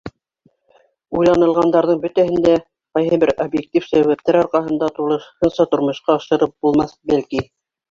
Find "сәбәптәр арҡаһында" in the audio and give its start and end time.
3.91-4.91